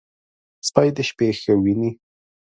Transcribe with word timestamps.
سپي 0.67 0.89
د 0.95 0.97
شپې 1.09 1.27
ښه 1.39 1.53
ویني. 1.63 1.91